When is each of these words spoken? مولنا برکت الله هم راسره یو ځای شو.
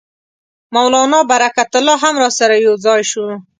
مولنا 0.75 1.19
برکت 1.31 1.71
الله 1.79 1.95
هم 2.03 2.15
راسره 2.23 2.55
یو 2.65 2.73
ځای 2.85 3.01
شو. 3.11 3.25